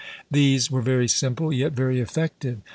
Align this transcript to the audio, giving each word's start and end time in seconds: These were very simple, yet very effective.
These 0.31 0.71
were 0.71 0.81
very 0.81 1.07
simple, 1.07 1.53
yet 1.53 1.73
very 1.73 1.99
effective. 1.99 2.61